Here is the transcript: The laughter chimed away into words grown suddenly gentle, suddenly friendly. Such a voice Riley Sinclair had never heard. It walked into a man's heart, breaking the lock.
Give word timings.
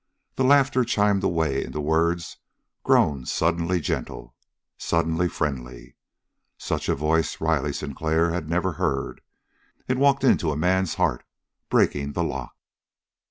The 0.33 0.43
laughter 0.43 0.83
chimed 0.83 1.23
away 1.23 1.63
into 1.63 1.79
words 1.79 2.37
grown 2.81 3.27
suddenly 3.27 3.79
gentle, 3.79 4.33
suddenly 4.79 5.29
friendly. 5.29 5.95
Such 6.57 6.89
a 6.89 6.95
voice 6.95 7.39
Riley 7.39 7.71
Sinclair 7.71 8.31
had 8.31 8.49
never 8.49 8.71
heard. 8.73 9.21
It 9.87 9.99
walked 9.99 10.23
into 10.23 10.49
a 10.49 10.57
man's 10.57 10.95
heart, 10.95 11.23
breaking 11.69 12.13
the 12.13 12.23
lock. 12.23 12.55